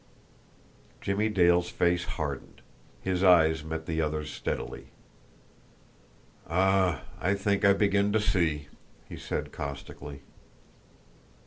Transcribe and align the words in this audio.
Jimmie 0.99 1.29
Dale's 1.29 1.69
face 1.69 2.05
hardened. 2.05 2.63
His 3.01 3.23
eyes 3.23 3.63
met 3.63 3.85
the 3.85 4.01
other's 4.01 4.31
steadily. 4.33 4.87
"Ah, 6.49 7.03
I 7.19 7.35
think 7.35 7.63
I 7.63 7.73
begin 7.73 8.11
to 8.13 8.19
see!" 8.19 8.67
he 9.07 9.15
said 9.17 9.51
caustically. 9.51 10.23